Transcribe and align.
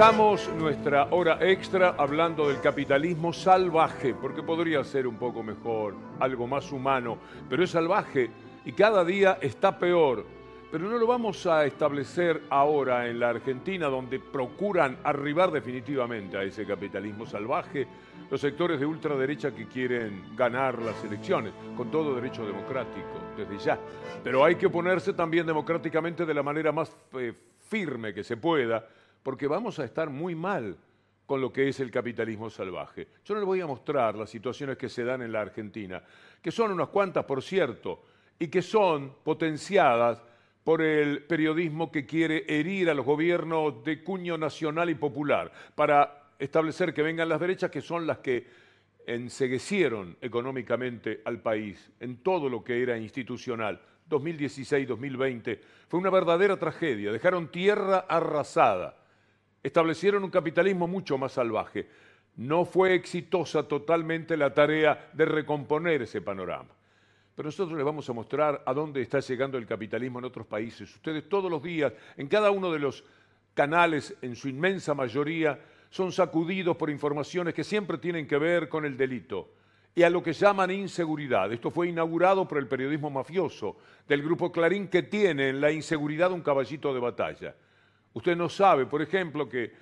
Comenzamos 0.00 0.48
nuestra 0.54 1.08
hora 1.10 1.36
extra 1.42 1.94
hablando 1.98 2.48
del 2.48 2.58
capitalismo 2.62 3.34
salvaje, 3.34 4.14
porque 4.14 4.42
podría 4.42 4.82
ser 4.82 5.06
un 5.06 5.16
poco 5.16 5.42
mejor, 5.42 5.94
algo 6.20 6.46
más 6.46 6.72
humano, 6.72 7.18
pero 7.50 7.62
es 7.62 7.70
salvaje 7.70 8.30
y 8.64 8.72
cada 8.72 9.04
día 9.04 9.36
está 9.42 9.78
peor. 9.78 10.24
Pero 10.72 10.88
no 10.88 10.96
lo 10.96 11.06
vamos 11.06 11.46
a 11.46 11.66
establecer 11.66 12.44
ahora 12.48 13.08
en 13.08 13.20
la 13.20 13.28
Argentina, 13.28 13.88
donde 13.88 14.18
procuran 14.20 14.96
arribar 15.04 15.50
definitivamente 15.50 16.38
a 16.38 16.44
ese 16.44 16.64
capitalismo 16.64 17.26
salvaje 17.26 17.86
los 18.30 18.40
sectores 18.40 18.80
de 18.80 18.86
ultraderecha 18.86 19.54
que 19.54 19.66
quieren 19.66 20.34
ganar 20.34 20.80
las 20.80 21.04
elecciones, 21.04 21.52
con 21.76 21.90
todo 21.90 22.14
derecho 22.14 22.46
democrático, 22.46 23.20
desde 23.36 23.58
ya. 23.58 23.78
Pero 24.24 24.46
hay 24.46 24.54
que 24.54 24.64
oponerse 24.64 25.12
también 25.12 25.44
democráticamente 25.44 26.24
de 26.24 26.32
la 26.32 26.42
manera 26.42 26.72
más 26.72 26.90
eh, 27.18 27.34
firme 27.68 28.14
que 28.14 28.24
se 28.24 28.38
pueda, 28.38 28.86
porque 29.22 29.46
vamos 29.46 29.78
a 29.78 29.84
estar 29.84 30.10
muy 30.10 30.34
mal 30.34 30.76
con 31.26 31.40
lo 31.40 31.52
que 31.52 31.68
es 31.68 31.78
el 31.78 31.90
capitalismo 31.90 32.50
salvaje. 32.50 33.06
Yo 33.24 33.34
no 33.34 33.40
les 33.40 33.46
voy 33.46 33.60
a 33.60 33.66
mostrar 33.66 34.16
las 34.16 34.30
situaciones 34.30 34.76
que 34.76 34.88
se 34.88 35.04
dan 35.04 35.22
en 35.22 35.30
la 35.30 35.40
Argentina, 35.40 36.02
que 36.42 36.50
son 36.50 36.72
unas 36.72 36.88
cuantas, 36.88 37.24
por 37.24 37.42
cierto, 37.42 38.02
y 38.36 38.48
que 38.48 38.62
son 38.62 39.14
potenciadas 39.22 40.22
por 40.64 40.82
el 40.82 41.22
periodismo 41.22 41.90
que 41.90 42.04
quiere 42.04 42.44
herir 42.48 42.90
a 42.90 42.94
los 42.94 43.06
gobiernos 43.06 43.84
de 43.84 44.02
cuño 44.02 44.36
nacional 44.38 44.90
y 44.90 44.94
popular 44.94 45.52
para 45.74 46.32
establecer 46.38 46.92
que 46.92 47.02
vengan 47.02 47.28
las 47.28 47.40
derechas, 47.40 47.70
que 47.70 47.80
son 47.80 48.06
las 48.06 48.18
que 48.18 48.46
enseguecieron 49.06 50.16
económicamente 50.20 51.22
al 51.24 51.40
país 51.40 51.92
en 52.00 52.18
todo 52.24 52.48
lo 52.48 52.64
que 52.64 52.82
era 52.82 52.98
institucional. 52.98 53.80
2016-2020 54.08 55.60
fue 55.88 56.00
una 56.00 56.10
verdadera 56.10 56.56
tragedia. 56.58 57.12
Dejaron 57.12 57.52
tierra 57.52 58.00
arrasada 58.08 58.99
establecieron 59.62 60.24
un 60.24 60.30
capitalismo 60.30 60.86
mucho 60.86 61.18
más 61.18 61.32
salvaje. 61.32 61.88
No 62.36 62.64
fue 62.64 62.94
exitosa 62.94 63.64
totalmente 63.64 64.36
la 64.36 64.54
tarea 64.54 65.10
de 65.12 65.24
recomponer 65.24 66.02
ese 66.02 66.20
panorama. 66.20 66.70
Pero 67.34 67.48
nosotros 67.48 67.76
les 67.76 67.84
vamos 67.84 68.08
a 68.08 68.12
mostrar 68.12 68.62
a 68.66 68.74
dónde 68.74 69.02
está 69.02 69.20
llegando 69.20 69.58
el 69.58 69.66
capitalismo 69.66 70.18
en 70.18 70.26
otros 70.26 70.46
países. 70.46 70.94
Ustedes 70.94 71.28
todos 71.28 71.50
los 71.50 71.62
días, 71.62 71.92
en 72.16 72.28
cada 72.28 72.50
uno 72.50 72.70
de 72.72 72.78
los 72.78 73.04
canales, 73.54 74.14
en 74.22 74.36
su 74.36 74.48
inmensa 74.48 74.94
mayoría, 74.94 75.58
son 75.90 76.12
sacudidos 76.12 76.76
por 76.76 76.90
informaciones 76.90 77.54
que 77.54 77.64
siempre 77.64 77.98
tienen 77.98 78.26
que 78.26 78.38
ver 78.38 78.68
con 78.68 78.84
el 78.84 78.96
delito 78.96 79.54
y 79.94 80.02
a 80.02 80.10
lo 80.10 80.22
que 80.22 80.32
llaman 80.32 80.70
inseguridad. 80.70 81.52
Esto 81.52 81.70
fue 81.70 81.88
inaugurado 81.88 82.46
por 82.46 82.58
el 82.58 82.68
periodismo 82.68 83.10
mafioso 83.10 83.76
del 84.06 84.22
grupo 84.22 84.52
Clarín 84.52 84.88
que 84.88 85.02
tiene 85.02 85.48
en 85.48 85.60
la 85.60 85.72
inseguridad 85.72 86.32
un 86.32 86.42
caballito 86.42 86.94
de 86.94 87.00
batalla. 87.00 87.54
Usted 88.12 88.36
no 88.36 88.48
sabe, 88.48 88.86
por 88.86 89.02
ejemplo, 89.02 89.48
que 89.48 89.72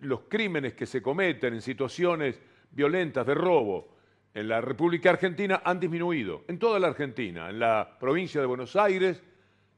los 0.00 0.20
crímenes 0.28 0.74
que 0.74 0.86
se 0.86 1.02
cometen 1.02 1.54
en 1.54 1.62
situaciones 1.62 2.40
violentas 2.70 3.26
de 3.26 3.34
robo 3.34 3.96
en 4.34 4.48
la 4.48 4.60
República 4.60 5.10
Argentina 5.10 5.62
han 5.64 5.80
disminuido, 5.80 6.44
en 6.48 6.58
toda 6.58 6.78
la 6.78 6.88
Argentina, 6.88 7.50
en 7.50 7.58
la 7.58 7.96
provincia 7.98 8.40
de 8.40 8.46
Buenos 8.46 8.76
Aires, 8.76 9.22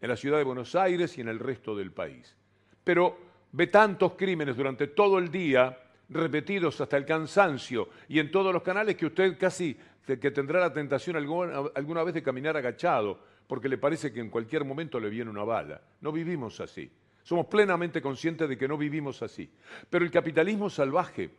en 0.01 0.09
la 0.09 0.17
ciudad 0.17 0.39
de 0.39 0.45
Buenos 0.45 0.75
Aires 0.75 1.17
y 1.17 1.21
en 1.21 1.29
el 1.29 1.39
resto 1.39 1.75
del 1.77 1.93
país. 1.93 2.37
Pero 2.85 3.19
ve 3.53 3.69
tantos 3.69 4.13
crímenes 4.15 4.57
durante 4.57 4.89
todo 4.89 5.19
el 5.19 5.31
día, 5.31 5.79
repetidos 6.09 6.81
hasta 6.81 6.97
el 6.97 7.07
cansancio 7.07 7.89
y 8.09 8.19
en 8.19 8.31
todos 8.31 8.53
los 8.53 8.63
canales 8.63 8.97
que 8.97 9.07
usted 9.07 9.39
casi 9.39 9.77
que 10.05 10.31
tendrá 10.33 10.61
la 10.61 10.73
tentación 10.73 11.17
alguna, 11.17 11.63
alguna 11.75 12.03
vez 12.03 12.15
de 12.15 12.23
caminar 12.23 12.57
agachado, 12.57 13.19
porque 13.47 13.69
le 13.69 13.79
parece 13.79 14.13
que 14.13 14.21
en 14.21 14.29
cualquier 14.29 14.65
momento 14.65 14.99
le 14.99 15.09
viene 15.09 15.31
una 15.31 15.45
bala. 15.45 15.81
No 16.01 16.11
vivimos 16.11 16.61
así. 16.61 16.91
Somos 17.23 17.47
plenamente 17.47 18.03
conscientes 18.03 18.49
de 18.49 18.59
que 18.59 18.69
no 18.69 18.77
vivimos 18.77 19.23
así. 19.23 19.51
Pero 19.89 20.05
el 20.05 20.11
capitalismo 20.11 20.69
salvaje 20.69 21.31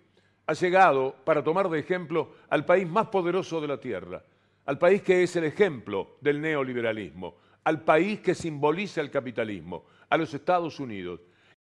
ha 0.46 0.54
llegado, 0.54 1.16
para 1.24 1.44
tomar 1.44 1.70
de 1.70 1.80
ejemplo, 1.80 2.36
al 2.50 2.66
país 2.66 2.88
más 2.88 3.08
poderoso 3.08 3.60
de 3.62 3.68
la 3.68 3.80
Tierra, 3.80 4.24
al 4.66 4.78
país 4.78 5.02
que 5.02 5.24
es 5.24 5.36
el 5.36 5.46
ejemplo 5.46 6.18
del 6.22 6.40
neoliberalismo, 6.42 7.36
al 7.66 7.82
país 7.84 8.20
que 8.22 8.36
simboliza 8.36 9.02
el 9.02 9.12
capitalismo, 9.12 9.86
a 10.10 10.18
los 10.18 10.34
Estados 10.34 10.80
Unidos. 10.80 11.22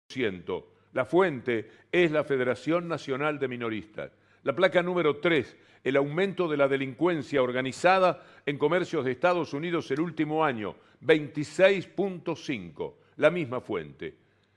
Siento, 0.07 0.73
la 0.93 1.05
fuente 1.05 1.69
es 1.91 2.11
la 2.11 2.23
Federación 2.23 2.87
Nacional 2.87 3.37
de 3.39 3.47
Minoristas. 3.47 4.11
La 4.43 4.55
placa 4.55 4.83
número 4.83 5.17
3, 5.17 5.57
el 5.83 5.97
aumento 5.97 6.47
de 6.47 6.57
la 6.57 6.67
delincuencia 6.67 7.41
organizada 7.41 8.23
en 8.45 8.57
comercios 8.57 9.03
de 9.03 9.11
Estados 9.11 9.53
Unidos 9.53 9.89
el 9.91 9.99
último 9.99 10.45
año, 10.45 10.75
26.5 11.01 12.93
la 13.17 13.29
misma 13.29 13.61
fuente. 13.61 14.15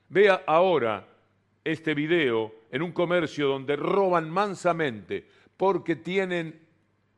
Vea 0.09 0.43
ahora 0.47 1.07
este 1.65 1.95
video 1.95 2.55
en 2.71 2.83
un 2.83 2.93
comercio 2.93 3.49
donde 3.49 3.77
roban 3.77 4.31
mansamente 4.31 5.27
porque 5.57 5.97
tienen 5.97 6.61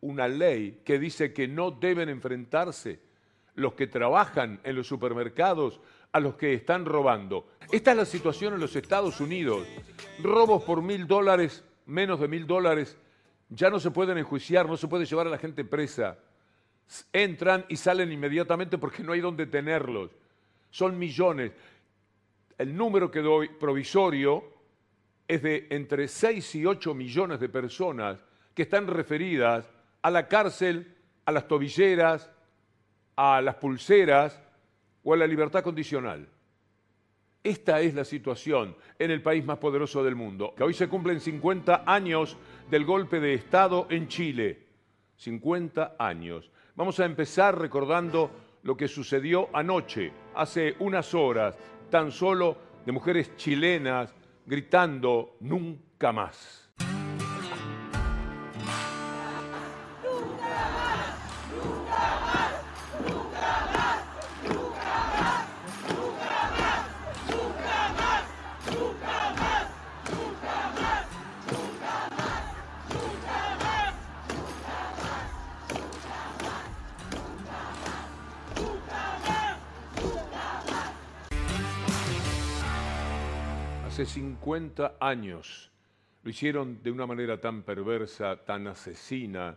una 0.01 0.29
ley 0.29 0.81
que 0.85 0.99
dice 0.99 1.33
que 1.33 1.47
no 1.47 1.71
deben 1.71 2.09
enfrentarse 2.09 3.01
los 3.55 3.75
que 3.75 3.87
trabajan 3.87 4.61
en 4.65 4.77
los 4.77 4.87
supermercados 4.87 5.81
a 6.13 6.21
los 6.21 6.35
que 6.35 6.55
están 6.55 6.85
robando. 6.85 7.49
Esta 7.71 7.93
es 7.93 7.97
la 7.97 8.05
situación 8.05 8.55
en 8.55 8.61
los 8.61 8.75
Estados 8.75 9.21
Unidos. 9.21 9.67
Robos 10.23 10.65
por 10.65 10.83
mil 10.83 11.07
dólares, 11.07 11.63
menos 11.87 12.21
de 12.21 12.29
mil 12.29 12.47
dólares, 12.47 12.97
ya 13.49 13.71
no 13.71 13.79
se 13.79 13.91
pueden 13.91 14.19
enjuiciar, 14.19 14.67
no 14.67 14.77
se 14.77 14.89
puede 14.89 15.05
llevar 15.05 15.27
a 15.27 15.31
la 15.31 15.39
gente 15.39 15.65
presa. 15.65 16.19
Entran 17.13 17.67
y 17.69 17.77
salen 17.77 18.11
inmediatamente 18.11 18.79
porque 18.79 19.05
no 19.05 19.13
hay 19.13 19.21
donde 19.21 19.47
tenerlos 19.47 20.11
son 20.71 20.99
millones. 20.99 21.53
El 22.57 22.77
número 22.77 23.11
que 23.11 23.21
doy 23.21 23.49
provisorio 23.49 24.45
es 25.27 25.43
de 25.43 25.67
entre 25.71 26.09
6 26.09 26.55
y 26.57 26.67
8 26.67 26.95
millones 26.95 27.41
de 27.41 27.49
personas 27.49 28.25
que 28.55 28.63
están 28.63 28.87
referidas 28.87 29.69
a 30.03 30.11
la 30.11 30.27
cárcel, 30.27 30.97
a 31.25 31.33
las 31.33 31.47
tobilleras, 31.47 32.31
a 33.17 33.41
las 33.41 33.55
pulseras 33.57 34.41
o 35.03 35.15
a 35.15 35.17
la 35.17 35.27
libertad 35.27 35.63
condicional. 35.63 36.29
Esta 37.43 37.81
es 37.81 37.95
la 37.95 38.05
situación 38.05 38.77
en 38.99 39.11
el 39.11 39.23
país 39.23 39.45
más 39.45 39.59
poderoso 39.59 40.05
del 40.05 40.15
mundo. 40.15 40.55
Que 40.55 40.63
hoy 40.63 40.75
se 40.75 40.89
cumplen 40.89 41.21
50 41.21 41.85
años 41.87 42.37
del 42.71 42.85
golpe 42.85 43.19
de 43.19 43.35
Estado 43.35 43.87
en 43.89 44.09
Chile. 44.09 44.67
50 45.17 45.97
años. 45.99 46.51
Vamos 46.77 47.01
a 47.01 47.07
empezar 47.07 47.59
recordando 47.59 48.31
lo 48.63 48.77
que 48.77 48.89
sucedió 48.89 49.49
anoche, 49.53 50.13
hace 50.35 50.77
unas 50.81 51.15
horas, 51.15 51.57
tan 51.91 52.11
solo 52.11 52.57
de 52.85 52.93
mujeres 52.93 53.37
chilenas 53.37 54.15
gritando 54.47 55.37
nunca 55.41 56.13
más. 56.13 56.70
50 84.11 84.97
años. 84.99 85.71
Lo 86.25 86.31
hicieron 86.31 86.83
de 86.83 86.91
una 86.91 87.07
manera 87.07 87.41
tan 87.41 87.63
perversa, 87.63 88.45
tan 88.45 88.67
asesina. 88.67 89.57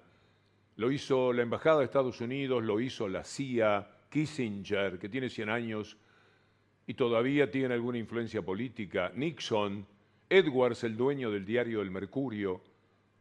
Lo 0.76 0.92
hizo 0.92 1.34
la 1.34 1.42
Embajada 1.42 1.80
de 1.80 1.86
Estados 1.86 2.22
Unidos, 2.22 2.64
lo 2.64 2.80
hizo 2.80 3.08
la 3.08 3.24
CIA, 3.24 3.88
Kissinger, 4.12 5.00
que 5.00 5.10
tiene 5.10 5.32
100 5.32 5.50
años 5.50 5.98
y 6.86 6.94
todavía 6.94 7.50
tiene 7.50 7.74
alguna 7.74 7.98
influencia 7.98 8.44
política, 8.44 9.12
Nixon, 9.16 9.88
Edwards, 10.30 10.84
el 10.84 10.96
dueño 10.96 11.32
del 11.32 11.46
diario 11.46 11.82
El 11.82 11.90
Mercurio, 11.90 12.62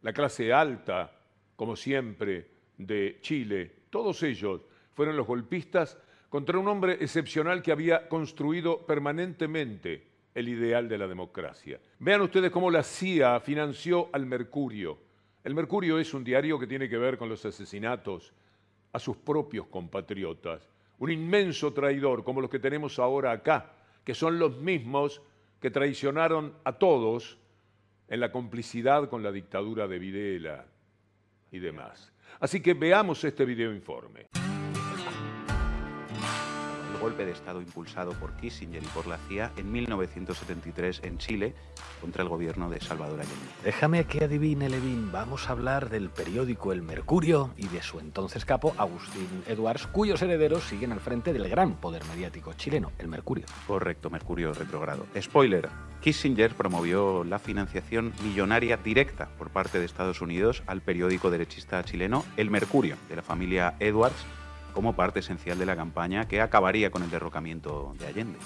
la 0.02 0.12
clase 0.12 0.52
alta, 0.52 1.18
como 1.56 1.76
siempre, 1.76 2.46
de 2.76 3.18
Chile, 3.22 3.70
todos 3.88 4.22
ellos 4.22 4.60
fueron 4.92 5.16
los 5.16 5.26
golpistas 5.26 5.96
contra 6.28 6.58
un 6.58 6.68
hombre 6.68 6.98
excepcional 7.00 7.62
que 7.62 7.72
había 7.72 8.06
construido 8.06 8.84
permanentemente 8.84 10.11
el 10.34 10.48
ideal 10.48 10.88
de 10.88 10.98
la 10.98 11.06
democracia. 11.06 11.80
Vean 11.98 12.22
ustedes 12.22 12.50
cómo 12.50 12.70
la 12.70 12.82
CIA 12.82 13.40
financió 13.40 14.08
al 14.12 14.26
Mercurio. 14.26 14.98
El 15.44 15.54
Mercurio 15.54 15.98
es 15.98 16.14
un 16.14 16.24
diario 16.24 16.58
que 16.58 16.66
tiene 16.66 16.88
que 16.88 16.98
ver 16.98 17.18
con 17.18 17.28
los 17.28 17.44
asesinatos 17.44 18.32
a 18.92 18.98
sus 18.98 19.16
propios 19.16 19.66
compatriotas. 19.66 20.68
Un 20.98 21.10
inmenso 21.10 21.72
traidor 21.72 22.22
como 22.24 22.40
los 22.40 22.50
que 22.50 22.58
tenemos 22.58 22.98
ahora 22.98 23.32
acá, 23.32 23.72
que 24.04 24.14
son 24.14 24.38
los 24.38 24.56
mismos 24.58 25.20
que 25.60 25.70
traicionaron 25.70 26.54
a 26.64 26.72
todos 26.72 27.38
en 28.08 28.20
la 28.20 28.30
complicidad 28.30 29.08
con 29.08 29.22
la 29.22 29.32
dictadura 29.32 29.88
de 29.88 29.98
Videla 29.98 30.66
y 31.50 31.58
demás. 31.58 32.12
Así 32.40 32.60
que 32.60 32.74
veamos 32.74 33.22
este 33.24 33.44
video 33.44 33.72
informe. 33.72 34.28
Golpe 37.02 37.26
de 37.26 37.32
Estado 37.32 37.60
impulsado 37.60 38.12
por 38.12 38.32
Kissinger 38.36 38.82
y 38.82 38.86
por 38.86 39.08
la 39.08 39.18
CIA 39.28 39.50
en 39.56 39.72
1973 39.72 41.00
en 41.02 41.18
Chile 41.18 41.52
contra 42.00 42.22
el 42.22 42.28
gobierno 42.28 42.70
de 42.70 42.80
Salvador 42.80 43.18
Allende. 43.18 43.36
Déjame 43.64 44.04
que 44.04 44.24
adivine, 44.24 44.68
Levin. 44.68 45.10
Vamos 45.10 45.48
a 45.48 45.52
hablar 45.52 45.90
del 45.90 46.10
periódico 46.10 46.72
El 46.72 46.82
Mercurio 46.82 47.50
y 47.56 47.66
de 47.66 47.82
su 47.82 47.98
entonces 47.98 48.44
capo, 48.44 48.72
Agustín 48.78 49.42
Edwards, 49.48 49.88
cuyos 49.88 50.22
herederos 50.22 50.62
siguen 50.62 50.92
al 50.92 51.00
frente 51.00 51.32
del 51.32 51.48
gran 51.48 51.74
poder 51.74 52.04
mediático 52.04 52.52
chileno, 52.52 52.92
El 52.98 53.08
Mercurio. 53.08 53.46
Correcto, 53.66 54.08
Mercurio 54.08 54.52
retrogrado. 54.54 55.04
Spoiler, 55.20 55.68
Kissinger 56.00 56.54
promovió 56.54 57.24
la 57.24 57.40
financiación 57.40 58.12
millonaria 58.22 58.76
directa 58.76 59.28
por 59.38 59.50
parte 59.50 59.80
de 59.80 59.86
Estados 59.86 60.20
Unidos 60.20 60.62
al 60.66 60.82
periódico 60.82 61.30
derechista 61.30 61.82
chileno 61.82 62.24
El 62.36 62.50
Mercurio, 62.50 62.96
de 63.08 63.16
la 63.16 63.22
familia 63.22 63.74
Edwards, 63.80 64.24
como 64.72 64.94
parte 64.94 65.20
esencial 65.20 65.58
de 65.58 65.66
la 65.66 65.76
campaña 65.76 66.26
que 66.26 66.40
acabaría 66.40 66.90
con 66.90 67.02
el 67.02 67.10
derrocamiento 67.10 67.94
de 67.98 68.06
Allende. 68.06 68.38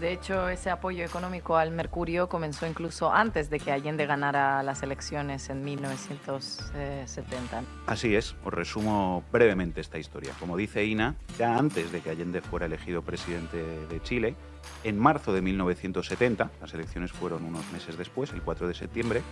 De 0.00 0.12
hecho, 0.12 0.48
ese 0.48 0.70
apoyo 0.70 1.04
económico 1.04 1.56
al 1.56 1.70
Mercurio 1.70 2.28
comenzó 2.28 2.66
incluso 2.66 3.12
antes 3.12 3.48
de 3.48 3.60
que 3.60 3.70
Allende 3.70 4.06
ganara 4.06 4.60
las 4.64 4.82
elecciones 4.82 5.48
en 5.50 5.62
1970. 5.64 7.62
Así 7.86 8.16
es, 8.16 8.34
os 8.44 8.52
resumo 8.52 9.22
brevemente 9.30 9.80
esta 9.80 9.96
historia. 9.98 10.32
Como 10.40 10.56
dice 10.56 10.84
Ina, 10.84 11.14
ya 11.38 11.56
antes 11.56 11.92
de 11.92 12.00
que 12.00 12.10
Allende 12.10 12.40
fuera 12.40 12.66
elegido 12.66 13.02
presidente 13.02 13.56
de 13.56 14.02
Chile, 14.02 14.34
en 14.82 14.98
marzo 14.98 15.32
de 15.32 15.42
1970, 15.42 16.50
las 16.60 16.74
elecciones 16.74 17.12
fueron 17.12 17.44
unos 17.44 17.70
meses 17.72 17.96
después, 17.96 18.32
el 18.32 18.42
4 18.42 18.66
de 18.66 18.74
septiembre, 18.74 19.22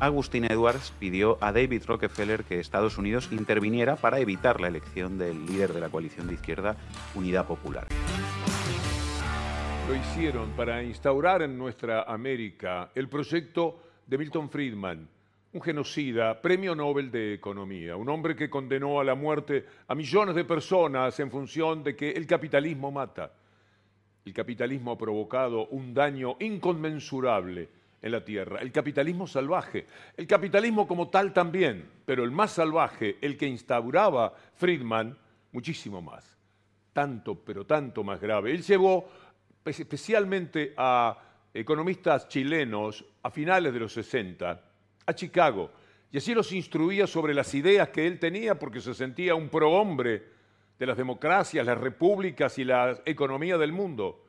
Agustín 0.00 0.44
Edwards 0.44 0.92
pidió 0.98 1.38
a 1.40 1.52
David 1.52 1.84
Rockefeller 1.86 2.44
que 2.44 2.58
Estados 2.58 2.98
Unidos 2.98 3.28
interviniera 3.30 3.96
para 3.96 4.18
evitar 4.18 4.60
la 4.60 4.68
elección 4.68 5.18
del 5.18 5.46
líder 5.46 5.72
de 5.72 5.80
la 5.80 5.88
coalición 5.88 6.26
de 6.26 6.34
izquierda 6.34 6.76
Unidad 7.14 7.46
Popular. 7.46 7.86
Lo 9.88 9.94
hicieron 9.94 10.50
para 10.52 10.82
instaurar 10.82 11.42
en 11.42 11.56
nuestra 11.56 12.02
América 12.02 12.90
el 12.94 13.08
proyecto 13.08 13.82
de 14.06 14.18
Milton 14.18 14.50
Friedman, 14.50 15.08
un 15.52 15.62
genocida, 15.62 16.40
premio 16.40 16.74
Nobel 16.74 17.10
de 17.10 17.34
Economía, 17.34 17.96
un 17.96 18.08
hombre 18.08 18.34
que 18.34 18.50
condenó 18.50 18.98
a 18.98 19.04
la 19.04 19.14
muerte 19.14 19.64
a 19.86 19.94
millones 19.94 20.34
de 20.34 20.44
personas 20.44 21.20
en 21.20 21.30
función 21.30 21.84
de 21.84 21.94
que 21.94 22.10
el 22.10 22.26
capitalismo 22.26 22.90
mata. 22.90 23.30
El 24.24 24.32
capitalismo 24.32 24.92
ha 24.92 24.98
provocado 24.98 25.66
un 25.66 25.94
daño 25.94 26.36
inconmensurable 26.40 27.68
en 28.04 28.12
la 28.12 28.22
tierra, 28.22 28.60
el 28.60 28.70
capitalismo 28.70 29.26
salvaje, 29.26 29.86
el 30.14 30.26
capitalismo 30.26 30.86
como 30.86 31.08
tal 31.08 31.32
también, 31.32 31.88
pero 32.04 32.22
el 32.22 32.30
más 32.30 32.52
salvaje, 32.52 33.16
el 33.22 33.38
que 33.38 33.46
instauraba 33.46 34.34
Friedman, 34.56 35.16
muchísimo 35.52 36.02
más, 36.02 36.36
tanto, 36.92 37.34
pero 37.34 37.64
tanto 37.64 38.04
más 38.04 38.20
grave. 38.20 38.52
Él 38.52 38.62
llevó 38.62 39.08
especialmente 39.64 40.74
a 40.76 41.16
economistas 41.54 42.28
chilenos 42.28 43.02
a 43.22 43.30
finales 43.30 43.72
de 43.72 43.80
los 43.80 43.94
60 43.94 44.62
a 45.06 45.14
Chicago 45.14 45.70
y 46.12 46.18
así 46.18 46.34
los 46.34 46.52
instruía 46.52 47.06
sobre 47.06 47.32
las 47.32 47.54
ideas 47.54 47.88
que 47.88 48.06
él 48.06 48.18
tenía 48.18 48.58
porque 48.58 48.82
se 48.82 48.92
sentía 48.92 49.34
un 49.34 49.48
prohombre 49.48 50.24
de 50.78 50.84
las 50.84 50.98
democracias, 50.98 51.64
las 51.64 51.78
repúblicas 51.78 52.58
y 52.58 52.64
la 52.64 53.00
economía 53.06 53.56
del 53.56 53.72
mundo. 53.72 54.26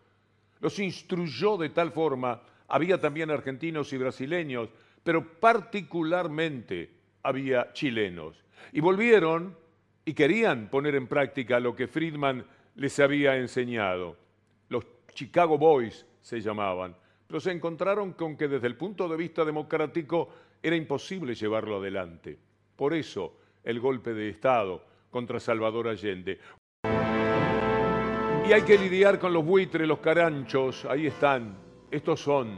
Los 0.62 0.80
instruyó 0.80 1.57
de 1.57 1.72
tal 1.72 1.92
forma, 1.92 2.42
había 2.67 3.00
también 3.00 3.31
argentinos 3.31 3.91
y 3.94 3.97
brasileños, 3.97 4.69
pero 5.03 5.39
particularmente 5.39 6.89
había 7.23 7.71
chilenos. 7.73 8.44
Y 8.71 8.81
volvieron 8.81 9.57
y 10.03 10.13
querían 10.13 10.69
poner 10.69 10.95
en 10.95 11.07
práctica 11.07 11.59
lo 11.59 11.75
que 11.75 11.88
Friedman 11.88 12.45
les 12.75 13.00
había 13.00 13.38
enseñado. 13.38 14.17
Los 14.69 14.85
Chicago 15.13 15.57
Boys 15.57 16.06
se 16.21 16.41
llamaban, 16.41 16.95
pero 17.27 17.39
se 17.39 17.51
encontraron 17.51 18.13
con 18.13 18.38
que 18.38 18.47
desde 18.47 18.67
el 18.67 18.75
punto 18.75 19.07
de 19.07 19.17
vista 19.17 19.45
democrático 19.45 20.29
era 20.62 20.75
imposible 20.75 21.35
llevarlo 21.35 21.77
adelante. 21.77 22.38
Por 22.75 22.94
eso 22.94 23.38
el 23.63 23.79
golpe 23.79 24.13
de 24.13 24.29
Estado 24.29 24.83
contra 25.09 25.39
Salvador 25.39 25.88
Allende. 25.88 26.39
Y 28.47 28.53
hay 28.53 28.62
que 28.62 28.77
lidiar 28.77 29.17
con 29.17 29.33
los 29.33 29.44
buitres, 29.44 29.88
los 29.88 30.00
caranchos, 30.00 30.85
ahí 30.85 31.07
están, 31.07 31.57
estos 31.95 32.19
son. 32.19 32.57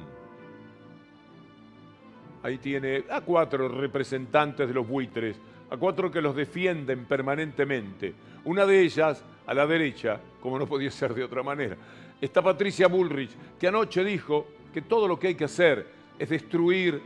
Ahí 2.41 2.57
tiene 2.57 3.03
a 3.09 3.21
cuatro 3.21 3.67
representantes 3.67 4.67
de 4.67 4.73
los 4.73 4.87
buitres, 4.87 5.37
a 5.69 5.77
cuatro 5.77 6.09
que 6.09 6.21
los 6.21 6.35
defienden 6.35 7.05
permanentemente. 7.05 8.15
Una 8.45 8.65
de 8.65 8.81
ellas, 8.81 9.23
a 9.45 9.53
la 9.53 9.67
derecha, 9.67 10.19
como 10.41 10.57
no 10.57 10.65
podía 10.65 10.89
ser 10.89 11.13
de 11.13 11.23
otra 11.23 11.43
manera, 11.43 11.77
está 12.19 12.41
Patricia 12.41 12.87
Bullrich, 12.87 13.31
que 13.59 13.67
anoche 13.67 14.03
dijo 14.03 14.47
que 14.73 14.81
todo 14.81 15.07
lo 15.07 15.19
que 15.19 15.27
hay 15.27 15.35
que 15.35 15.45
hacer 15.45 15.87
es 16.17 16.29
destruir 16.29 17.01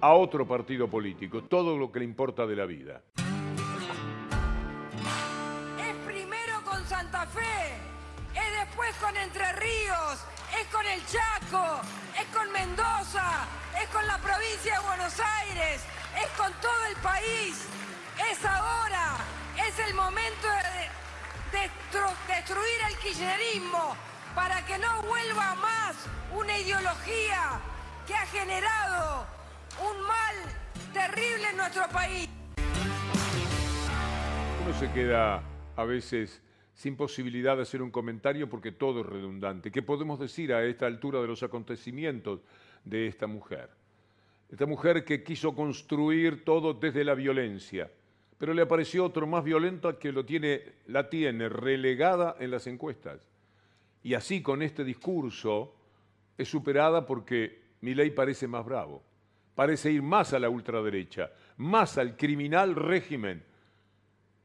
a 0.00 0.14
otro 0.14 0.46
partido 0.46 0.88
político, 0.88 1.44
todo 1.44 1.76
lo 1.76 1.90
que 1.92 1.98
le 1.98 2.04
importa 2.04 2.46
de 2.46 2.56
la 2.56 2.64
vida. 2.64 3.02
Es 5.78 5.94
primero 6.06 6.62
con 6.64 6.82
Santa 6.84 7.26
Fe, 7.26 7.74
es 8.34 8.66
después 8.66 8.94
con 8.96 9.16
Entre 9.16 9.52
Ríos, 9.54 10.26
es 10.60 10.66
con 10.68 10.86
el 10.86 11.04
Chaco, 11.06 11.80
es 12.18 12.26
con 12.36 12.50
Mendoza, 12.52 13.46
es 13.80 13.88
con 13.88 14.06
la 14.06 14.18
provincia 14.18 14.74
de 14.74 14.86
Buenos 14.86 15.14
Aires, 15.20 15.82
es 16.22 16.28
con 16.36 16.52
todo 16.60 16.84
el 16.90 16.96
país, 16.96 17.66
es 18.30 18.44
ahora, 18.44 19.16
es 19.68 19.78
el 19.86 19.94
momento 19.94 20.48
de, 20.48 21.70
destruir 22.28 22.80
el 22.88 22.96
kirchnerismo, 22.98 23.96
para 24.34 24.64
que 24.66 24.78
no 24.78 25.02
vuelva 25.02 25.54
más 25.56 25.96
una 26.34 26.58
ideología 26.58 27.60
que 28.06 28.14
ha 28.14 28.26
generado 28.26 29.26
un 29.80 30.02
mal 30.02 30.36
terrible 30.92 31.50
en 31.50 31.56
nuestro 31.56 31.88
país. 31.88 32.28
Uno 34.62 34.78
se 34.78 34.90
queda 34.92 35.42
a 35.76 35.84
veces 35.84 36.42
sin 36.76 36.94
posibilidad 36.94 37.56
de 37.56 37.62
hacer 37.62 37.80
un 37.80 37.90
comentario 37.90 38.50
porque 38.50 38.70
todo 38.70 39.00
es 39.00 39.06
redundante. 39.06 39.72
¿Qué 39.72 39.80
podemos 39.80 40.20
decir 40.20 40.52
a 40.52 40.62
esta 40.62 40.86
altura 40.86 41.22
de 41.22 41.26
los 41.26 41.42
acontecimientos 41.42 42.40
de 42.84 43.06
esta 43.06 43.26
mujer? 43.26 43.70
Esta 44.50 44.66
mujer 44.66 45.02
que 45.02 45.24
quiso 45.24 45.54
construir 45.54 46.44
todo 46.44 46.74
desde 46.74 47.02
la 47.02 47.14
violencia, 47.14 47.90
pero 48.36 48.52
le 48.52 48.60
apareció 48.60 49.06
otro 49.06 49.26
más 49.26 49.42
violento 49.42 49.98
que 49.98 50.12
lo 50.12 50.26
tiene, 50.26 50.60
la 50.86 51.08
tiene 51.08 51.48
relegada 51.48 52.36
en 52.38 52.50
las 52.50 52.66
encuestas 52.66 53.26
y 54.02 54.12
así 54.12 54.42
con 54.42 54.60
este 54.60 54.84
discurso 54.84 55.74
es 56.36 56.46
superada 56.46 57.06
porque 57.06 57.62
mi 57.80 57.94
ley 57.94 58.10
parece 58.10 58.46
más 58.46 58.66
bravo, 58.66 59.02
parece 59.54 59.90
ir 59.90 60.02
más 60.02 60.34
a 60.34 60.38
la 60.38 60.50
ultraderecha, 60.50 61.32
más 61.56 61.96
al 61.96 62.18
criminal 62.18 62.76
régimen 62.76 63.42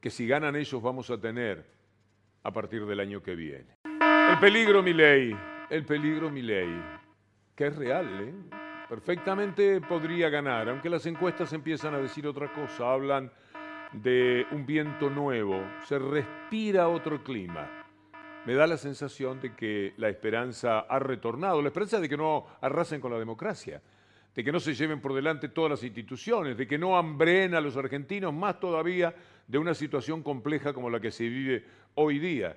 que 0.00 0.08
si 0.08 0.26
ganan 0.26 0.56
ellos 0.56 0.80
vamos 0.80 1.10
a 1.10 1.20
tener 1.20 1.81
a 2.42 2.52
partir 2.52 2.86
del 2.86 3.00
año 3.00 3.22
que 3.22 3.34
viene. 3.34 3.76
El 3.82 4.38
peligro, 4.40 4.82
mi 4.82 4.92
ley, 4.92 5.36
el 5.70 5.84
peligro, 5.84 6.30
mi 6.30 6.42
ley, 6.42 6.82
que 7.54 7.66
es 7.66 7.76
real, 7.76 8.06
¿eh? 8.20 8.34
perfectamente 8.88 9.80
podría 9.80 10.28
ganar, 10.28 10.68
aunque 10.68 10.90
las 10.90 11.06
encuestas 11.06 11.52
empiezan 11.52 11.94
a 11.94 11.98
decir 11.98 12.26
otra 12.26 12.52
cosa, 12.52 12.92
hablan 12.92 13.32
de 13.92 14.46
un 14.50 14.64
viento 14.66 15.10
nuevo, 15.10 15.62
se 15.84 15.98
respira 15.98 16.88
otro 16.88 17.22
clima 17.22 17.82
me 18.44 18.54
da 18.54 18.66
la 18.66 18.76
sensación 18.76 19.40
de 19.40 19.54
que 19.54 19.94
la 19.96 20.08
esperanza 20.08 20.80
ha 20.80 20.98
retornado, 20.98 21.62
la 21.62 21.68
esperanza 21.68 22.00
de 22.00 22.08
que 22.08 22.16
no 22.16 22.46
arrasen 22.60 23.00
con 23.00 23.12
la 23.12 23.18
democracia, 23.18 23.80
de 24.34 24.44
que 24.44 24.52
no 24.52 24.60
se 24.60 24.74
lleven 24.74 25.00
por 25.00 25.14
delante 25.14 25.48
todas 25.48 25.70
las 25.70 25.84
instituciones, 25.84 26.56
de 26.56 26.66
que 26.66 26.78
no 26.78 26.96
hambren 26.96 27.54
a 27.54 27.60
los 27.60 27.76
argentinos 27.76 28.32
más 28.32 28.58
todavía 28.58 29.14
de 29.46 29.58
una 29.58 29.74
situación 29.74 30.22
compleja 30.22 30.72
como 30.72 30.88
la 30.88 31.00
que 31.00 31.10
se 31.10 31.28
vive 31.28 31.64
hoy 31.94 32.18
día. 32.18 32.56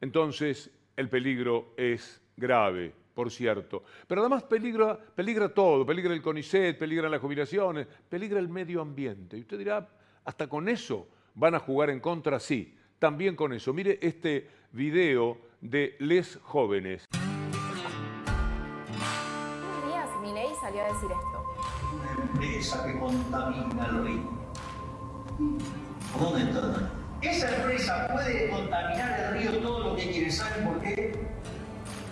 Entonces, 0.00 0.70
el 0.96 1.08
peligro 1.08 1.72
es 1.76 2.20
grave, 2.36 2.92
por 3.14 3.30
cierto. 3.30 3.84
Pero 4.06 4.20
además 4.20 4.42
peligra, 4.44 4.98
peligra 4.98 5.48
todo, 5.48 5.86
peligra 5.86 6.12
el 6.12 6.22
CONICET, 6.22 6.78
peligra 6.78 7.08
las 7.08 7.20
jubilaciones, 7.20 7.86
peligra 8.08 8.38
el 8.38 8.48
medio 8.48 8.82
ambiente. 8.82 9.36
Y 9.38 9.40
usted 9.40 9.58
dirá, 9.58 9.88
¿hasta 10.24 10.48
con 10.48 10.68
eso 10.68 11.08
van 11.34 11.54
a 11.54 11.58
jugar 11.58 11.90
en 11.90 12.00
contra? 12.00 12.38
Sí, 12.38 12.74
también 12.98 13.36
con 13.36 13.52
eso. 13.52 13.72
Mire 13.72 13.98
este 14.02 14.48
video 14.72 15.38
de 15.60 15.96
Les 16.00 16.38
Jóvenes. 16.42 17.06
Una 21.02 22.22
empresa 22.22 22.84
que 22.84 22.98
contamina 22.98 23.86
el 23.86 24.04
río. 24.04 24.40
¿Dónde 26.18 26.42
está? 26.42 26.90
Esa 27.22 27.56
empresa 27.56 28.08
puede 28.12 28.50
contaminar 28.50 29.20
el 29.20 29.32
río 29.32 29.58
todo 29.60 29.78
lo 29.80 29.96
que 29.96 30.10
quiere. 30.10 30.30
¿Saben 30.30 30.64
por 30.64 30.80
qué? 30.80 31.26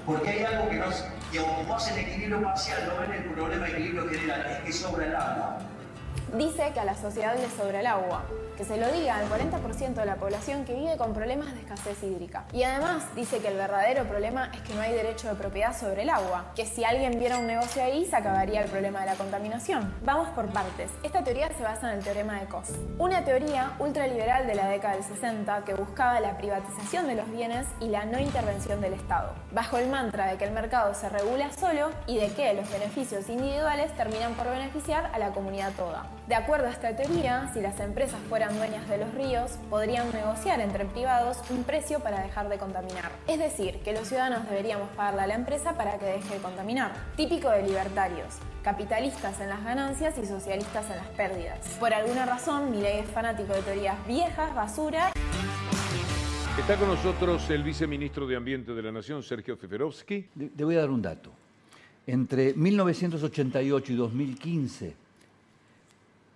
Porque 0.07 0.28
hay 0.30 0.45
algo 0.45 0.71
que 0.71 0.76
no, 0.76 0.87
que 1.30 1.38
como 1.38 1.75
hacen 1.76 1.99
equilibrio 1.99 2.42
parcial, 2.42 2.78
no 2.87 3.00
ven 3.00 3.12
el 3.12 3.30
problema 3.30 3.66
de 3.66 3.73
equilibrio 3.73 4.09
general, 4.09 4.47
es 4.47 4.64
que 4.64 4.73
sobra 4.73 5.07
el 5.07 5.14
agua. 5.16 5.59
Dice 6.37 6.70
que 6.75 6.80
a 6.80 6.85
la 6.85 6.94
sociedad 6.94 7.35
le 7.37 7.49
sobra 7.49 7.80
el 7.80 7.87
agua, 7.87 8.25
que 8.58 8.64
se 8.64 8.76
lo 8.76 8.90
diga 8.90 9.16
al 9.16 9.28
40% 9.28 9.94
de 9.94 10.04
la 10.04 10.16
población 10.16 10.64
que 10.64 10.75
vive 10.75 10.97
con 10.97 11.14
problemas 11.14 11.54
de 11.54 11.61
escasez 11.61 12.02
hídrica. 12.02 12.44
Y 12.52 12.64
además 12.64 13.04
dice 13.14 13.38
que 13.38 13.49
el 13.49 13.56
verdadero 13.56 14.04
problema 14.04 14.50
es 14.52 14.61
que 14.62 14.75
no 14.75 14.82
hay 14.82 14.92
derecho 14.92 15.28
de 15.28 15.37
propiedad 15.37 15.78
sobre 15.78 16.02
el 16.02 16.11
agua, 16.11 16.52
que 16.54 16.66
si 16.66 16.85
alguien 16.85 17.18
viera 17.18 17.38
un 17.38 17.47
negocio 17.47 17.82
ahí 17.82 18.04
se 18.04 18.16
acabaría 18.16 18.62
el 18.62 18.68
problema 18.68 19.00
de 19.00 19.06
la 19.06 19.14
contaminación. 19.14 19.94
Vamos 20.04 20.28
por 20.30 20.52
partes. 20.52 20.90
Esta 21.02 21.23
teoría 21.25 21.49
se 21.56 21.62
basa 21.62 21.92
en 21.92 21.99
el 21.99 22.04
teorema 22.04 22.40
de 22.40 22.47
Koch, 22.47 22.68
una 22.99 23.25
teoría 23.25 23.73
ultraliberal 23.78 24.47
de 24.47 24.56
la 24.56 24.68
década 24.68 24.94
del 24.94 25.04
60 25.04 25.64
que 25.64 25.75
buscaba 25.75 26.18
la 26.18 26.37
privatización 26.37 27.06
de 27.06 27.14
los 27.14 27.30
bienes 27.30 27.66
y 27.80 27.88
la 27.88 28.04
no 28.04 28.18
intervención 28.18 28.80
del 28.80 28.94
Estado, 28.94 29.35
bajo 29.52 29.78
el 29.78 29.88
mantra 29.88 30.26
de 30.26 30.37
que 30.37 30.44
el 30.44 30.50
mercado 30.50 30.94
se 30.94 31.08
regula 31.08 31.52
solo 31.52 31.90
y 32.06 32.18
de 32.18 32.32
que 32.35 32.52
los 32.54 32.68
beneficios 32.70 33.28
individuales 33.28 33.94
terminan 33.97 34.35
por 34.35 34.49
beneficiar 34.49 35.11
a 35.14 35.18
la 35.18 35.30
comunidad 35.30 35.73
toda. 35.76 36.17
De 36.28 36.35
acuerdo 36.35 36.66
a 36.66 36.70
esta 36.70 36.94
teoría, 36.94 37.50
si 37.54 37.62
las 37.62 37.80
empresas 37.80 38.20
fueran 38.28 38.54
dueñas 38.54 38.87
de 38.87 38.99
los 38.99 39.14
ríos, 39.14 39.52
podrían 39.70 40.12
negociar 40.12 40.61
entre 40.61 40.85
privados 40.85 41.38
un 41.49 41.64
precio 41.64 42.00
para 42.00 42.20
dejar 42.20 42.50
de 42.50 42.58
contaminar. 42.58 43.11
Es 43.26 43.38
decir, 43.38 43.78
que 43.78 43.94
los 43.94 44.08
ciudadanos 44.08 44.47
deberíamos 44.47 44.90
pagarle 44.90 45.23
a 45.23 45.26
la 45.26 45.37
empresa 45.37 45.78
para 45.78 45.99
que 45.99 46.04
deje 46.04 46.35
de 46.35 46.40
contaminar. 46.42 46.92
Típico 47.16 47.49
de 47.49 47.62
libertarios, 47.62 48.35
capitalistas 48.62 49.40
en 49.40 49.49
las 49.49 49.64
ganancias 49.64 50.18
y 50.18 50.26
socialistas 50.26 50.90
en 50.90 50.99
las 50.99 51.06
pérdidas. 51.16 51.66
Por 51.80 51.94
alguna 51.94 52.26
razón, 52.26 52.73
Milei 52.73 52.99
es 52.99 53.08
fanático 53.08 53.54
de 53.54 53.62
teorías 53.62 53.97
viejas, 54.06 54.54
basura. 54.54 55.12
Está 56.61 56.76
con 56.76 56.88
nosotros 56.88 57.49
el 57.49 57.62
viceministro 57.62 58.26
de 58.26 58.37
Ambiente 58.37 58.75
de 58.75 58.82
la 58.82 58.92
Nación, 58.92 59.23
Sergio 59.23 59.56
Feferovsky. 59.56 60.28
Le 60.35 60.62
voy 60.62 60.76
a 60.76 60.80
dar 60.80 60.90
un 60.90 61.00
dato. 61.00 61.32
Entre 62.06 62.52
1988 62.52 63.92
y 63.94 63.97
2015, 63.97 65.07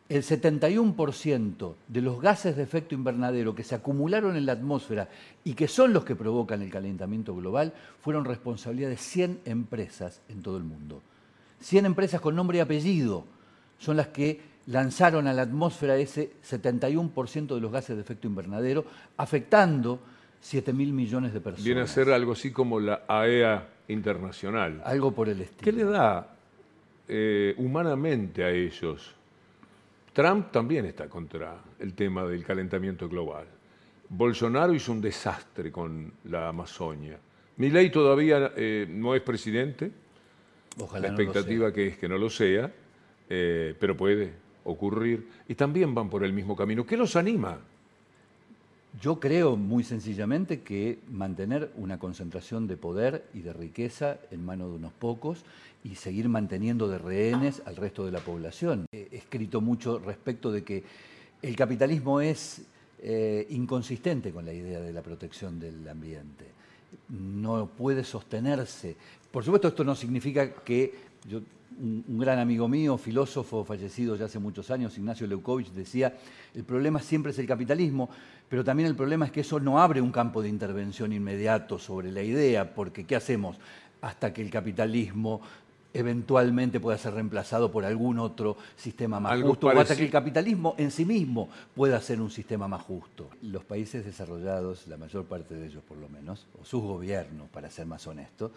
el 0.08 0.22
71% 0.22 1.74
de 1.88 2.02
los 2.02 2.20
gases 2.20 2.56
de 2.56 2.62
efecto 2.62 2.94
invernadero 2.94 3.54
que 3.54 3.64
se 3.64 3.74
acumularon 3.74 4.36
en 4.36 4.46
la 4.46 4.52
atmósfera 4.52 5.08
y 5.44 5.54
que 5.54 5.68
son 5.68 5.92
los 5.92 6.04
que 6.04 6.16
provocan 6.16 6.60
el 6.60 6.70
calentamiento 6.70 7.34
global 7.34 7.72
fueron 8.00 8.24
responsabilidad 8.24 8.90
de 8.90 8.96
100 8.96 9.40
empresas 9.44 10.20
en 10.28 10.42
todo 10.42 10.58
el 10.58 10.64
mundo. 10.64 11.02
100 11.60 11.86
empresas 11.86 12.20
con 12.20 12.36
nombre 12.36 12.58
y 12.58 12.60
apellido 12.60 13.24
son 13.78 13.96
las 13.96 14.08
que 14.08 14.40
lanzaron 14.66 15.26
a 15.26 15.32
la 15.32 15.42
atmósfera 15.42 15.96
ese 15.96 16.32
71% 16.48 17.54
de 17.54 17.60
los 17.60 17.72
gases 17.72 17.96
de 17.96 18.02
efecto 18.02 18.26
invernadero, 18.26 18.84
afectando 19.16 20.00
7 20.40 20.72
mil 20.72 20.92
millones 20.92 21.32
de 21.32 21.40
personas. 21.40 21.64
Viene 21.64 21.80
a 21.80 21.86
ser 21.86 22.10
algo 22.10 22.32
así 22.32 22.50
como 22.50 22.80
la 22.80 23.02
AEA 23.08 23.68
internacional. 23.88 24.82
Algo 24.84 25.12
por 25.12 25.28
el 25.28 25.40
estilo. 25.40 25.62
¿Qué 25.62 25.72
le 25.72 25.84
da 25.84 26.36
eh, 27.08 27.54
humanamente 27.58 28.44
a 28.44 28.50
ellos? 28.50 29.14
Trump 30.12 30.50
también 30.50 30.84
está 30.84 31.08
contra 31.08 31.62
el 31.78 31.94
tema 31.94 32.24
del 32.24 32.44
calentamiento 32.44 33.08
global. 33.08 33.46
Bolsonaro 34.08 34.74
hizo 34.74 34.92
un 34.92 35.00
desastre 35.00 35.72
con 35.72 36.12
la 36.24 36.48
Amazonia. 36.48 37.18
Milei 37.56 37.90
todavía 37.90 38.52
eh, 38.56 38.86
no 38.88 39.14
es 39.14 39.22
presidente. 39.22 39.90
Ojalá 40.78 41.08
la 41.08 41.12
no 41.12 41.18
lo 41.18 41.22
expectativa 41.22 41.72
que 41.72 41.88
es 41.88 41.98
que 41.98 42.08
no 42.08 42.18
lo 42.18 42.28
sea, 42.28 42.70
eh, 43.28 43.74
pero 43.78 43.96
puede 43.96 44.32
ocurrir. 44.64 45.28
Y 45.48 45.54
también 45.54 45.94
van 45.94 46.10
por 46.10 46.24
el 46.24 46.32
mismo 46.32 46.54
camino. 46.54 46.84
¿Qué 46.84 46.96
los 46.96 47.16
anima? 47.16 47.58
Yo 49.00 49.18
creo 49.18 49.56
muy 49.56 49.84
sencillamente 49.84 50.60
que 50.60 50.98
mantener 51.10 51.72
una 51.76 51.98
concentración 51.98 52.66
de 52.66 52.76
poder 52.76 53.24
y 53.32 53.40
de 53.40 53.52
riqueza 53.52 54.18
en 54.30 54.44
manos 54.44 54.70
de 54.70 54.76
unos 54.76 54.92
pocos 54.92 55.44
y 55.82 55.94
seguir 55.94 56.28
manteniendo 56.28 56.88
de 56.88 56.98
rehenes 56.98 57.62
al 57.64 57.76
resto 57.76 58.04
de 58.04 58.12
la 58.12 58.20
población. 58.20 58.86
He 58.92 59.08
escrito 59.12 59.60
mucho 59.60 59.98
respecto 59.98 60.52
de 60.52 60.62
que 60.62 60.84
el 61.40 61.56
capitalismo 61.56 62.20
es 62.20 62.62
eh, 63.00 63.46
inconsistente 63.50 64.30
con 64.30 64.44
la 64.44 64.52
idea 64.52 64.80
de 64.80 64.92
la 64.92 65.02
protección 65.02 65.58
del 65.58 65.88
ambiente. 65.88 66.44
No 67.08 67.66
puede 67.66 68.04
sostenerse. 68.04 68.94
Por 69.30 69.42
supuesto, 69.42 69.68
esto 69.68 69.84
no 69.84 69.96
significa 69.96 70.52
que 70.52 70.94
yo, 71.26 71.40
un, 71.80 72.04
un 72.06 72.18
gran 72.18 72.38
amigo 72.38 72.68
mío, 72.68 72.98
filósofo 72.98 73.64
fallecido 73.64 74.16
ya 74.16 74.26
hace 74.26 74.38
muchos 74.38 74.70
años, 74.70 74.96
Ignacio 74.98 75.26
Leukovich, 75.26 75.70
decía, 75.72 76.16
el 76.54 76.64
problema 76.64 77.00
siempre 77.00 77.32
es 77.32 77.38
el 77.38 77.46
capitalismo, 77.46 78.10
pero 78.48 78.64
también 78.64 78.88
el 78.88 78.96
problema 78.96 79.26
es 79.26 79.32
que 79.32 79.40
eso 79.40 79.60
no 79.60 79.80
abre 79.80 80.00
un 80.00 80.12
campo 80.12 80.42
de 80.42 80.48
intervención 80.48 81.12
inmediato 81.12 81.78
sobre 81.78 82.12
la 82.12 82.22
idea, 82.22 82.74
porque 82.74 83.04
¿qué 83.04 83.16
hacemos 83.16 83.56
hasta 84.00 84.32
que 84.32 84.42
el 84.42 84.50
capitalismo 84.50 85.40
eventualmente 85.94 86.80
pueda 86.80 86.98
ser 86.98 87.14
reemplazado 87.14 87.70
por 87.70 87.84
algún 87.84 88.18
otro 88.18 88.56
sistema 88.76 89.20
más 89.20 89.32
Algo 89.32 89.50
justo, 89.50 89.66
o 89.66 89.78
hasta 89.78 89.96
que 89.96 90.04
el 90.04 90.10
capitalismo 90.10 90.74
en 90.78 90.90
sí 90.90 91.04
mismo 91.04 91.48
pueda 91.74 92.00
ser 92.00 92.20
un 92.20 92.30
sistema 92.30 92.68
más 92.68 92.82
justo. 92.82 93.28
Los 93.42 93.64
países 93.64 94.04
desarrollados, 94.04 94.86
la 94.86 94.96
mayor 94.96 95.24
parte 95.24 95.54
de 95.54 95.66
ellos 95.66 95.82
por 95.86 95.98
lo 95.98 96.08
menos, 96.08 96.46
o 96.60 96.64
sus 96.64 96.82
gobiernos, 96.82 97.48
para 97.50 97.70
ser 97.70 97.86
más 97.86 98.06
honesto, 98.06 98.52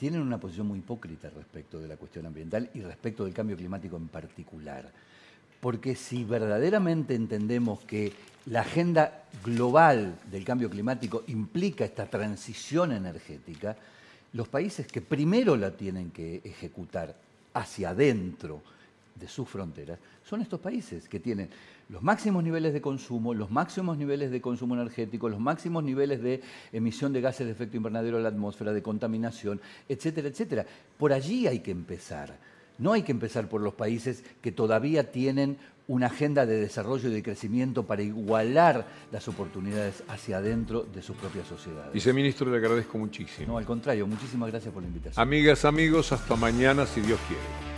tienen 0.00 0.22
una 0.22 0.38
posición 0.38 0.66
muy 0.66 0.78
hipócrita 0.78 1.28
respecto 1.28 1.78
de 1.78 1.86
la 1.86 1.98
cuestión 1.98 2.24
ambiental 2.24 2.70
y 2.72 2.80
respecto 2.80 3.26
del 3.26 3.34
cambio 3.34 3.54
climático 3.54 3.98
en 3.98 4.08
particular. 4.08 4.90
Porque 5.60 5.94
si 5.94 6.24
verdaderamente 6.24 7.14
entendemos 7.14 7.80
que 7.80 8.10
la 8.46 8.62
agenda 8.62 9.24
global 9.44 10.18
del 10.30 10.42
cambio 10.42 10.70
climático 10.70 11.22
implica 11.26 11.84
esta 11.84 12.06
transición 12.06 12.92
energética, 12.92 13.76
los 14.32 14.48
países 14.48 14.86
que 14.86 15.02
primero 15.02 15.54
la 15.54 15.72
tienen 15.72 16.10
que 16.12 16.40
ejecutar 16.44 17.14
hacia 17.52 17.90
adentro 17.90 18.62
de 19.20 19.28
sus 19.28 19.48
fronteras 19.48 19.98
son 20.24 20.40
estos 20.40 20.58
países 20.58 21.08
que 21.08 21.20
tienen 21.20 21.50
los 21.88 22.02
máximos 22.02 22.42
niveles 22.42 22.72
de 22.72 22.80
consumo, 22.80 23.34
los 23.34 23.50
máximos 23.50 23.98
niveles 23.98 24.30
de 24.30 24.40
consumo 24.40 24.74
energético, 24.74 25.28
los 25.28 25.40
máximos 25.40 25.84
niveles 25.84 26.22
de 26.22 26.40
emisión 26.72 27.12
de 27.12 27.20
gases 27.20 27.46
de 27.46 27.52
efecto 27.52 27.76
invernadero 27.76 28.16
a 28.16 28.20
la 28.20 28.28
atmósfera, 28.28 28.72
de 28.72 28.82
contaminación, 28.82 29.60
etcétera, 29.88 30.28
etcétera. 30.28 30.66
Por 30.96 31.12
allí 31.12 31.46
hay 31.46 31.60
que 31.60 31.70
empezar. 31.70 32.38
No 32.78 32.92
hay 32.92 33.02
que 33.02 33.12
empezar 33.12 33.48
por 33.48 33.60
los 33.60 33.74
países 33.74 34.24
que 34.40 34.52
todavía 34.52 35.10
tienen 35.10 35.58
una 35.90 36.06
agenda 36.06 36.46
de 36.46 36.60
desarrollo 36.60 37.08
y 37.08 37.12
de 37.12 37.22
crecimiento 37.22 37.84
para 37.84 38.02
igualar 38.02 38.86
las 39.10 39.26
oportunidades 39.26 40.04
hacia 40.06 40.38
adentro 40.38 40.82
de 40.82 41.02
sus 41.02 41.16
propias 41.16 41.48
sociedades. 41.48 41.92
Viceministro, 41.92 42.48
le 42.48 42.58
agradezco 42.58 42.96
muchísimo. 42.96 43.48
No, 43.48 43.58
al 43.58 43.66
contrario, 43.66 44.06
muchísimas 44.06 44.50
gracias 44.50 44.72
por 44.72 44.82
la 44.82 44.88
invitación. 44.88 45.20
Amigas, 45.20 45.64
amigos, 45.64 46.12
hasta 46.12 46.36
mañana 46.36 46.86
si 46.86 47.00
Dios 47.00 47.18
quiere. 47.26 47.69